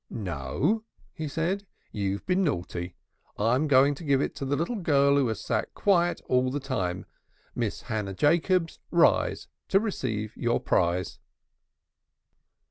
[0.09, 2.95] "No," he said, "you've been naughty;
[3.37, 6.59] I'm going to give it to the little girl who has sat quiet all the
[6.59, 7.05] time.
[7.53, 11.19] Miss Hannah Jacobs, rise to receive your prize."